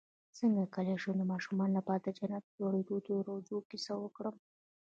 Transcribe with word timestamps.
څنګه 0.39 0.63
کولی 0.75 0.95
شم 1.03 1.15
د 1.19 1.23
ماشومانو 1.31 1.73
لپاره 1.79 1.99
د 2.01 2.07
جنت 2.17 2.43
لوړو 2.59 2.79
درجو 3.07 3.57
کیسه 3.69 3.93
وکړم 3.99 4.35